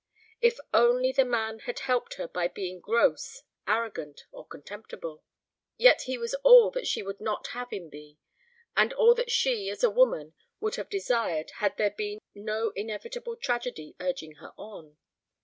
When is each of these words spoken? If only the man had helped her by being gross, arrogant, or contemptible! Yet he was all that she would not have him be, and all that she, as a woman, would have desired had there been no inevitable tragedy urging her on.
If 0.41 0.57
only 0.73 1.11
the 1.11 1.23
man 1.23 1.59
had 1.59 1.81
helped 1.81 2.15
her 2.15 2.27
by 2.27 2.47
being 2.47 2.79
gross, 2.79 3.43
arrogant, 3.67 4.23
or 4.31 4.47
contemptible! 4.47 5.23
Yet 5.77 6.01
he 6.07 6.17
was 6.17 6.33
all 6.43 6.71
that 6.71 6.87
she 6.87 7.03
would 7.03 7.21
not 7.21 7.45
have 7.49 7.69
him 7.69 7.87
be, 7.87 8.17
and 8.75 8.93
all 8.93 9.13
that 9.13 9.29
she, 9.29 9.69
as 9.69 9.83
a 9.83 9.91
woman, 9.91 10.33
would 10.59 10.73
have 10.77 10.89
desired 10.89 11.51
had 11.57 11.77
there 11.77 11.91
been 11.91 12.17
no 12.33 12.71
inevitable 12.71 13.35
tragedy 13.35 13.95
urging 13.99 14.37
her 14.37 14.53
on. 14.57 14.97